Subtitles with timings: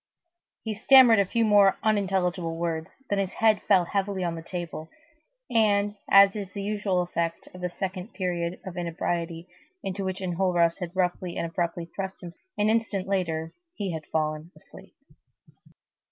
[0.63, 4.89] He stammered a few more unintelligible words, then his head fell heavily on the table,
[5.51, 9.47] and, as is the usual effect of the second period of inebriety,
[9.83, 14.49] into which Enjolras had roughly and abruptly thrust him, an instant later he had fallen
[14.55, 14.95] asleep.